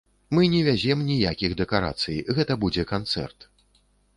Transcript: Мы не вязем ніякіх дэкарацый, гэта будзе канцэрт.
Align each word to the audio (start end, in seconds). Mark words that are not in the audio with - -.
Мы 0.35 0.45
не 0.53 0.61
вязем 0.67 1.03
ніякіх 1.09 1.53
дэкарацый, 1.61 2.17
гэта 2.39 2.59
будзе 2.65 2.87
канцэрт. 2.93 3.39